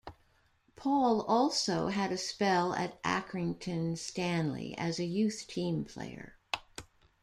[0.75, 6.39] Paul also had a spell at Accrington Stanley as a youth team player.